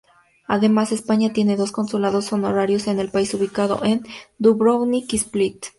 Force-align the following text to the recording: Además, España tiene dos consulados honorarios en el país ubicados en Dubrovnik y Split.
Además, 0.47 0.91
España 0.91 1.31
tiene 1.31 1.55
dos 1.57 1.71
consulados 1.71 2.33
honorarios 2.33 2.87
en 2.87 2.97
el 2.99 3.11
país 3.11 3.31
ubicados 3.35 3.81
en 3.83 4.01
Dubrovnik 4.39 5.13
y 5.13 5.17
Split. 5.17 5.67